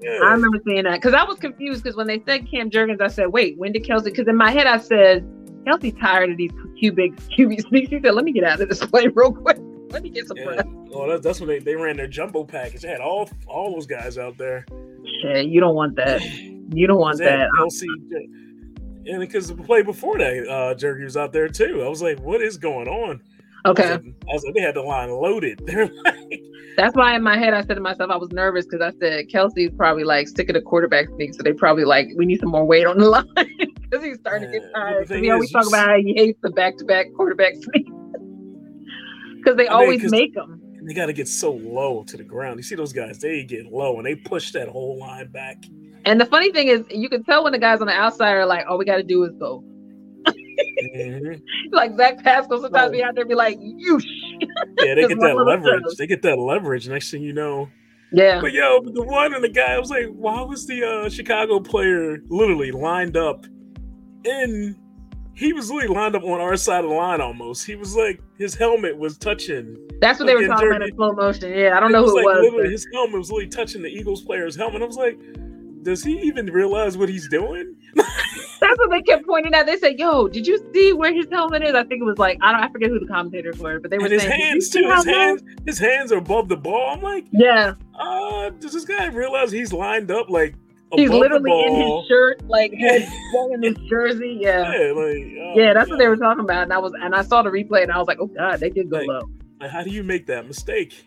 [0.01, 0.19] Yeah.
[0.23, 3.07] I remember seeing that because I was confused because when they said Cam Jurgens, I
[3.07, 4.05] said, wait, when did Kelce?
[4.05, 5.23] Because in my head I said,
[5.67, 7.89] Kelce's tired of these cubic QB sneaks.
[7.91, 9.57] He said, let me get out of this play real quick.
[9.91, 10.45] Let me get some Yeah.
[10.45, 10.65] breath.
[10.89, 12.81] Well, that's, that's when they, they ran their jumbo package.
[12.81, 14.65] They had all all those guys out there.
[15.21, 16.23] Shit, you don't want that.
[16.73, 17.49] You don't want had that.
[17.59, 17.85] Kelce,
[19.05, 21.81] and because the play before that, uh, Jerky was out there too.
[21.83, 23.21] I was like, what is going on?
[23.63, 23.91] I was, Okay.
[23.91, 25.61] like, I was like, they had the line loaded.
[25.65, 26.41] They're like,
[26.77, 29.27] That's why in my head I said to myself, I was nervous because I said
[29.29, 31.33] Kelce's probably like sick of the quarterback sneak.
[31.35, 34.51] So they probably like, we need some more weight on the line because he's starting
[34.51, 34.73] to get tired.
[34.73, 34.99] the tired.
[34.99, 37.85] 'Cause thing he always talk about how he hates the back to back quarterback sneak.
[39.37, 40.59] Because they I mean, make them.
[40.83, 42.57] they got to get so low to the ground.
[42.57, 43.19] You see those guys?
[43.19, 45.63] They get low and they push that whole line back.
[46.05, 48.45] And the funny thing is, you can tell when the guys on the outside are
[48.45, 49.63] like, all we got to do is go.
[50.95, 51.41] Mhm.
[51.71, 52.91] Like Zach Pascal sometimes Right.
[52.91, 53.99] be out there be like, you.
[54.79, 55.83] Yeah, they get that leverage.
[55.97, 56.87] They get that leverage.
[56.87, 57.69] Next thing you know,
[58.11, 58.41] Yeah.
[58.41, 61.59] But yo, the one and the guy, I was like, why was the uh, Chicago
[61.59, 63.45] player literally lined up
[64.25, 64.75] in?
[65.33, 67.65] He was literally lined up on our side of the line almost.
[67.65, 69.77] He was like, his helmet was touching.
[70.01, 71.51] That's what they were talking about in slow motion.
[71.57, 72.63] Yeah, I don't know who like it was.
[72.63, 74.81] but- his helmet was literally touching the Eagles player's helmet.
[74.81, 75.17] I was like,
[75.83, 77.75] does he even realize what he's doing?
[77.95, 79.65] That's what they kept pointing out.
[79.65, 82.37] They said, "Yo, did you see where his helmet is?" I think it was like
[82.41, 84.45] I don't, I forget who the commentators were, but they were And his saying, "Did
[84.45, 84.79] hands too.
[84.87, 86.91] His low-" hands, his hands are above the ball.
[86.91, 90.55] I'm like, Yeah, uh, does this guy realize he's lined up like
[90.93, 94.37] he's literally in his shirt, like head wearing his jersey.
[94.39, 96.63] Yeah, Yeah, like, oh, yeah, that's what they were talking about.
[96.63, 98.69] And I was, and I saw the replay, and I was like, "Oh God, they
[98.69, 99.21] did go Like, low."
[99.67, 101.05] How do you make that mistake?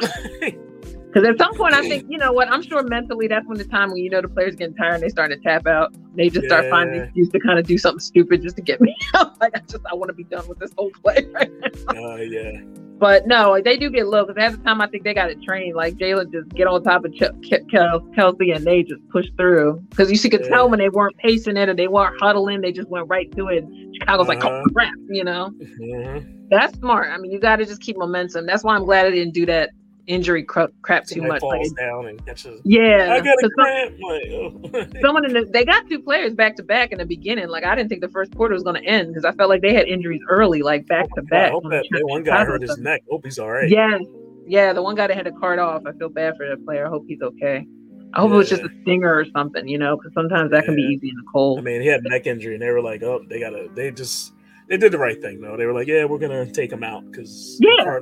[1.12, 2.48] Because at some point, I think you know what?
[2.50, 5.02] I'm sure mentally that's when the time when you know the players getting tired and
[5.02, 5.94] they start to tap out.
[6.16, 8.80] They just start finding an excuse to kind of do something stupid just to get
[8.80, 9.38] me out.
[9.40, 11.50] like I just I want to be done with this whole play right
[11.92, 12.12] now.
[12.12, 12.60] uh, yeah.
[12.98, 15.42] But no, they do get low because at the time I think they got it
[15.42, 15.74] trained.
[15.74, 19.26] Like Jalen just get on top of Ch- Ke- Kel- Kelce and they just push
[19.36, 19.82] through.
[19.90, 20.48] Because you could Yeah.
[20.48, 23.48] tell when they weren't pacing it or they weren't huddling, they just went right to
[23.48, 23.64] it.
[23.98, 24.62] Chicago's like, Uh-huh.
[24.64, 25.50] oh crap, you know.
[25.60, 26.48] Mhm.
[26.48, 27.10] That's smart.
[27.10, 28.46] I mean, you got to just keep momentum.
[28.46, 29.70] That's why I'm glad I didn't do that
[30.06, 31.40] injury crap, crap too much.
[31.40, 32.60] falls Like, down and catches.
[32.64, 33.96] yeah, I got a some- cramp.
[34.04, 34.86] Oh.
[35.00, 37.48] someone in the, they got two players back to back in the beginning.
[37.48, 39.62] Like I didn't think the first quarter was going to end because I felt like
[39.62, 41.52] they had injuries early, like back oh to back.
[41.52, 43.02] hope that, that one guy hurt his neck.
[43.10, 43.68] Hope he's all right.
[43.68, 43.98] Yeah,
[44.46, 45.82] yeah, the one guy that had to cart off.
[45.86, 46.86] I feel bad for that player.
[46.86, 47.66] I hope he's okay.
[48.14, 50.76] I hope it was just a stinger or something, you know, because sometimes that can
[50.76, 51.60] be easy in the cold.
[51.60, 53.90] I mean, he had a neck injury, and they were like, "Oh, they gotta." They
[53.90, 54.34] just
[54.68, 55.56] they did the right thing, though.
[55.56, 58.00] They were like, "Yeah, we're gonna take him out because Yeah.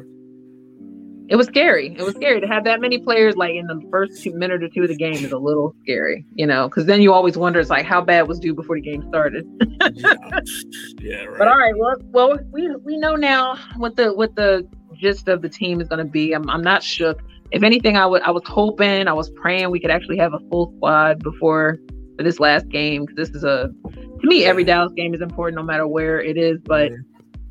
[1.30, 1.94] It was scary.
[1.96, 4.68] It was scary to have that many players like in the first two minute or
[4.68, 7.60] two of the game is a little scary, you know, because then you always wonder
[7.60, 9.46] it's like how bad was due before the game started.
[9.94, 10.14] yeah,
[11.00, 11.38] yeah, right.
[11.38, 14.66] But all right, well, well, we we know now what the what the
[14.96, 16.32] gist of the team is going to be.
[16.32, 17.22] I'm I'm not shook.
[17.52, 20.40] If anything, I would I was hoping, I was praying we could actually have a
[20.50, 21.78] full squad before
[22.16, 25.56] for this last game because this is a to me every Dallas game is important
[25.56, 26.58] no matter where it is.
[26.64, 26.96] But Yeah.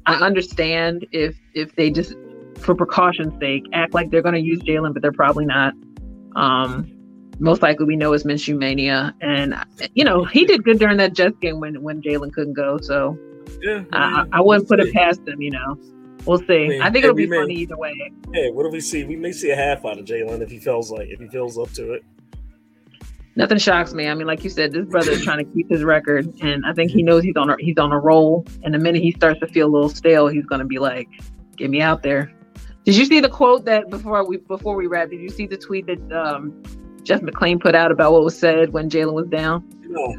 [0.06, 2.14] I understand if if they just
[2.60, 5.74] for precaution's sake act like they're going to use Jalen, but they're probably not.
[6.36, 6.92] Um,
[7.40, 9.56] most likely we know it's Minshew mania, and
[9.96, 12.78] you know he did good during that Jets game when when Jalen couldn't go.
[12.80, 13.18] So
[13.62, 15.80] yeah, I, I wouldn't put it past them, you know.
[16.26, 16.66] We'll see.
[16.66, 18.12] I mean, I think it'll be may- funny either way.
[18.34, 19.06] Hey, what do we see?
[19.06, 21.58] We may see a half out of Jalen if he feels like if he feels
[21.58, 22.04] up to it.
[23.36, 24.08] Nothing shocks me.
[24.10, 26.74] I mean, like you said, this brother is trying to keep his record, and I
[26.74, 28.46] think he knows he's on a, he's on a roll.
[28.64, 31.08] And the minute he starts to feel a little stale, he's going to be like,
[31.56, 32.34] "Get me out there."
[32.90, 35.12] Did you see the quote that before we before we wrap?
[35.12, 36.64] Did you see the tweet that um,
[37.04, 39.64] Jeff McLane put out about what was said when Jalen was down?
[39.84, 40.16] No,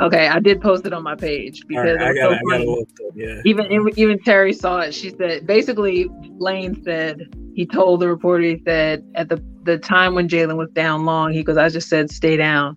[0.00, 2.38] Okay, I did post it on my page because right, I it was gotta, so
[2.38, 2.66] I gotta funny.
[2.66, 2.88] look.
[3.00, 3.10] Though.
[3.16, 4.94] Yeah, even even Terry saw it.
[4.94, 6.06] She said basically
[6.38, 7.20] Lane said
[7.54, 11.32] he told the reporter he said at the the time when Jalen was down long,
[11.32, 12.76] he goes, I just said stay down.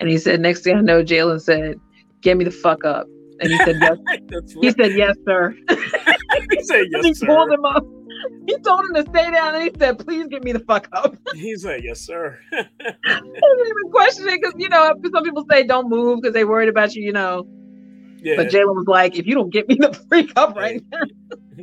[0.00, 1.78] And he said, next thing I know, Jalen said,
[2.22, 3.06] Get me the fuck up.
[3.40, 3.96] And he said, Yes.
[4.62, 5.54] He said, Yes, sir.
[5.68, 6.80] he said.
[6.92, 7.54] and he Yes, pulled sir.
[7.54, 7.84] him up.
[8.46, 11.16] He told him to stay down and he said, Please get me the fuck up.
[11.34, 12.38] He's like, yes, sir.
[12.52, 12.62] I
[13.04, 16.68] didn't even question it because you know, some people say don't move because they worried
[16.68, 17.46] about you, you know.
[18.22, 21.00] yeah, But Jalen was like, if you don't get me the freak up right now,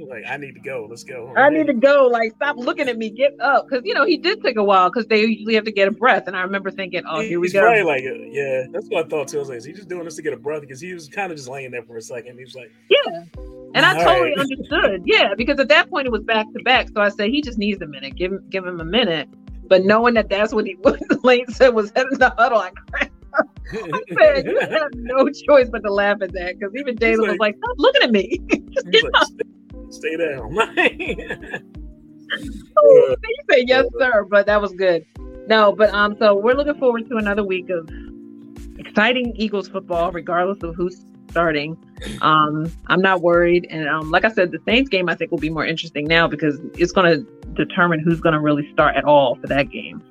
[0.08, 0.88] like I need to go.
[0.89, 1.34] Let's go.
[1.36, 2.08] I need to go.
[2.08, 3.10] Like, stop looking at me.
[3.10, 3.65] Get up.
[3.67, 5.91] Because, you know, he did take a while because they usually have to get a
[5.91, 6.28] breath.
[6.28, 7.62] And I remember thinking, oh, here we He's go.
[7.62, 9.38] probably like, uh, yeah, that's what I thought too.
[9.38, 10.62] I was like, is he just doing this to get a breath?
[10.62, 12.38] Because he was kind of just laying there for a second.
[12.38, 13.24] He was like, Yeah.
[13.75, 14.39] And I All totally right.
[14.39, 15.03] understood.
[15.05, 15.34] Yeah.
[15.38, 16.89] Because at that point it was back to back.
[16.93, 18.15] So I said, he just needs a minute.
[18.15, 19.29] Give him, give him a minute.
[19.67, 23.12] But knowing that that's what he what Lane said was in the huddle, I cried.
[24.12, 26.58] Man, you have no choice but to laugh at that.
[26.58, 28.38] Because even Jalen was like- like, stop looking at me.
[28.91, 29.27] get like, up.
[29.27, 30.55] stay, stay down.
[32.39, 35.05] you say yes, sir, but that was good.
[35.47, 37.89] No, but um, so we're looking forward to another week of
[38.77, 41.77] exciting Eagles football, regardless of who's starting.
[42.21, 45.37] Um, I'm not worried, and um, like I said, the Saints game I think will
[45.37, 49.03] be more interesting now because it's going to determine who's going to really start at
[49.03, 50.01] all for that game.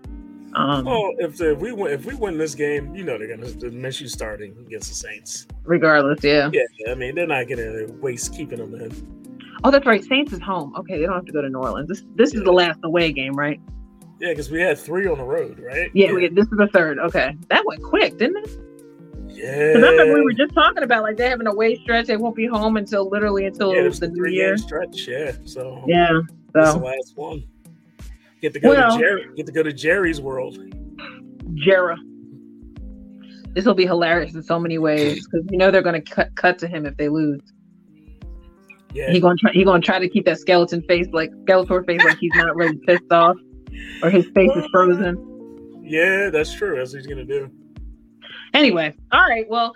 [0.55, 3.37] Um, well, if, the, if we win, if we win this game, you know they're
[3.37, 5.47] gonna Minshew starting against the Saints.
[5.65, 6.51] regardless, yeah.
[6.53, 9.39] Yeah, I mean they're not gonna waste keeping them in.
[9.63, 10.03] Oh, that's right.
[10.03, 10.75] Saints is home.
[10.77, 11.89] Okay, they don't have to go to New Orleans.
[11.89, 13.61] This this is the last away game, right?
[14.21, 15.91] Yeah, because we had three on the road, right?
[15.95, 16.99] Yeah, We, this is the third.
[16.99, 18.59] Okay, that went quick, didn't it?
[19.43, 19.73] Yeah.
[19.73, 22.07] Because I remember we were just talking about like they're having a away stretch.
[22.07, 24.57] They won't be home until literally until yeah, the new year.
[24.57, 25.07] stretch.
[25.07, 26.21] Yeah, so Yeah.
[26.55, 27.45] That's the So last one.
[28.41, 29.27] Get to go Well- to Jerry.
[29.37, 30.59] Get to go to Jerry's world.
[31.67, 31.97] Jera.
[33.55, 36.35] This will be hilarious in so many ways because you know they're going to cut
[36.37, 37.41] cut to him if they lose.
[38.95, 39.53] Yeah, He going to try.
[39.53, 42.77] He to try to keep that skeleton face, like Skeletor face, like he's not really
[42.87, 43.37] pissed off,
[44.03, 45.17] or his face is frozen.
[45.83, 46.77] yeah, that's true.
[46.77, 47.51] That's what he's gonna do.
[48.55, 49.49] Anyway, all right.
[49.49, 49.75] Well,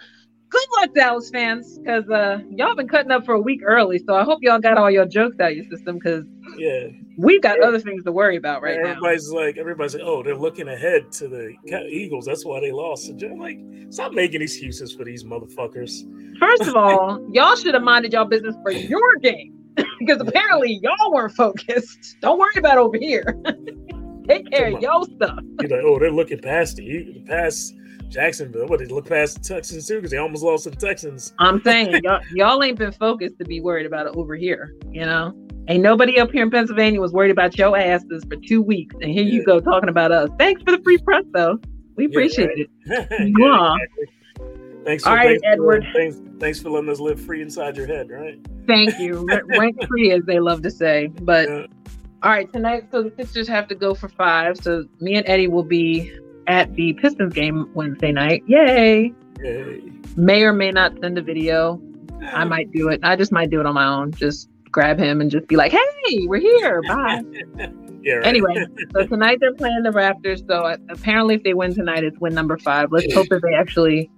[0.49, 3.99] good luck, Dallas fans, because uh, y'all been cutting up for a week early.
[3.99, 6.25] So I hope y'all got all your jokes out your system because
[6.57, 8.91] Yeah, we've got other things to worry about right now.
[8.91, 11.55] everybody's like, everybody's like, oh, they're looking ahead to the
[11.89, 12.27] Eagles.
[12.27, 13.09] That's why they lost.
[13.09, 13.59] And I'm like,
[13.91, 16.03] stop making excuses for these motherfuckers.
[16.39, 19.59] First of all, y'all should have minded y'all business for your game
[19.99, 22.17] because apparently y'all weren't focused.
[22.21, 23.41] Don't worry about over here.
[24.29, 25.41] Take care of your stuff.
[25.61, 27.75] You're like, oh, they're looking past you the past
[28.13, 28.67] Jacksonville.
[28.69, 31.33] But they look past the Texans too because they almost lost to the Texans.
[31.39, 34.75] I'm saying y'all, y'all ain't been focused to be worried about it over here.
[34.91, 35.33] You know,
[35.69, 39.11] ain't nobody up here in Pennsylvania was worried about your asses for two weeks, and
[39.11, 40.29] here you go talking about us.
[40.39, 41.59] Thanks for the free press, though.
[41.97, 42.59] We Yeah, appreciate right.
[42.59, 42.71] it.
[43.39, 44.07] yeah, exactly.
[44.85, 45.87] Thanks for, All right, thanks, for, Edward.
[45.95, 48.39] thanks, thanks for letting us live free inside your head, right?
[48.67, 49.27] Thank you.
[49.31, 51.07] R- Rank free, as they love to say.
[51.23, 51.67] But Yeah.
[52.23, 54.57] all right, tonight, so the Sixers have to go for five.
[54.59, 56.13] So me and Eddie will be
[56.53, 58.43] at the Pistons game Wednesday night.
[58.47, 59.13] Yay!
[59.43, 59.83] Yay.
[60.17, 61.81] May or may not send a video.
[62.23, 63.01] I might do it.
[63.03, 64.13] I just might do it on my own.
[64.13, 66.83] Just grab him and just be like, "Hey, we're here.
[66.89, 67.23] Bye."
[68.03, 68.17] Yeah.
[68.17, 68.27] Right.
[68.27, 68.55] Anyway,
[68.93, 70.47] so tonight they're playing the Raptors.
[70.47, 72.93] So apparently, if they win tonight, it's win number five.
[72.93, 74.11] Let's hope that they actually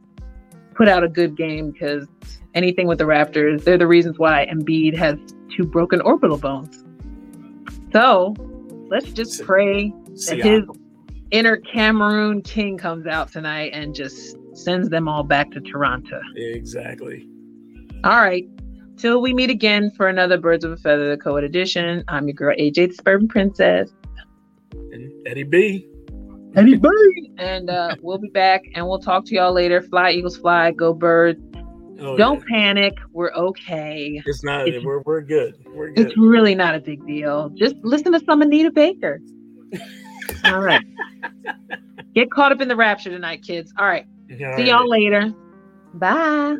[0.74, 2.08] put out a good game because
[2.54, 5.16] anything with the Raptors, they're the reasons why Embiid has
[5.56, 6.84] two broken orbital bones.
[7.92, 8.34] So
[8.90, 9.94] let's just pray
[10.26, 10.64] that his
[11.30, 16.20] inner Cameroon king comes out tonight and just sends them all back to Toronto.
[16.36, 17.26] Exactly.
[18.04, 18.46] All right.
[18.96, 22.04] Till we meet again for another Birds of a Feather, the co-ed edition.
[22.08, 23.90] I'm your girl, AJ the Suburban Princess.
[24.72, 25.88] And Eddie B.
[26.54, 27.32] Eddie B.
[27.38, 29.82] And uh, we'll be back and we'll talk to y'all later.
[29.82, 30.70] Fly, Eagles, fly.
[30.70, 31.40] Go, birds.
[32.00, 32.56] Oh, Don't yeah.
[32.56, 32.94] panic.
[33.12, 34.22] We're okay.
[34.24, 34.68] It's not.
[34.68, 35.56] It's, we're, we're good.
[35.66, 36.06] We're good.
[36.06, 37.50] It's really not a big deal.
[37.50, 39.20] Just listen to some Anita Baker.
[40.44, 40.84] All right.
[42.14, 43.72] Get caught up in the rapture tonight, kids.
[43.78, 44.06] All right.
[44.30, 45.32] All See y'all later.
[45.94, 46.56] Bye.